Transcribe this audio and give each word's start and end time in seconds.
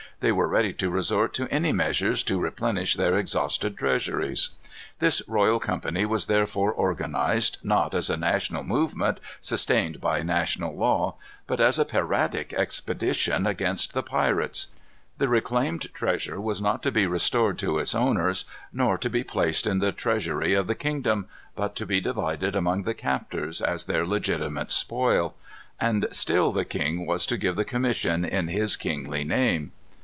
They 0.21 0.31
were 0.31 0.47
ready 0.47 0.71
to 0.73 0.91
resort 0.91 1.33
to 1.33 1.47
any 1.51 1.71
measures 1.73 2.21
to 2.25 2.39
replenish 2.39 2.93
their 2.93 3.15
exhausted 3.17 3.75
treasuries. 3.75 4.51
This 4.99 5.23
royal 5.27 5.57
company 5.59 6.05
was 6.05 6.27
therefore 6.27 6.71
organized, 6.71 7.57
not 7.63 7.95
as 7.95 8.07
a 8.07 8.17
national 8.17 8.63
movement, 8.63 9.19
sustained 9.41 9.99
by 9.99 10.21
national 10.21 10.77
law, 10.77 11.15
but 11.47 11.59
as 11.59 11.79
a 11.79 11.85
piratic 11.85 12.53
expedition 12.53 13.47
against 13.47 13.95
the 13.95 14.03
pirates. 14.03 14.67
The 15.17 15.27
reclaimed 15.27 15.91
treasure 15.91 16.39
was 16.39 16.61
not 16.61 16.83
to 16.83 16.91
be 16.91 17.07
restored 17.07 17.57
to 17.57 17.79
its 17.79 17.95
owners, 17.95 18.45
nor 18.71 18.99
to 18.99 19.09
be 19.09 19.23
placed 19.23 19.65
in 19.65 19.79
the 19.79 19.91
treasury 19.91 20.53
of 20.53 20.67
the 20.67 20.75
kingdom, 20.75 21.29
but 21.55 21.75
to 21.77 21.87
be 21.87 21.99
divided 21.99 22.55
among 22.55 22.83
the 22.83 22.93
captors 22.93 23.59
as 23.59 23.85
their 23.85 24.05
legitimate 24.05 24.71
spoil. 24.71 25.33
And 25.79 26.05
still 26.11 26.51
the 26.51 26.63
king 26.63 27.07
was 27.07 27.25
to 27.25 27.37
give 27.39 27.55
the 27.55 27.65
commission 27.65 28.23
in 28.23 28.49
his 28.49 28.75
kingly 28.75 29.23
name. 29.23 29.71